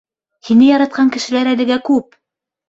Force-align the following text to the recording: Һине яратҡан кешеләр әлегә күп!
Һине 0.47 0.69
яратҡан 0.69 1.11
кешеләр 1.17 1.51
әлегә 1.53 1.79
күп! 1.91 2.19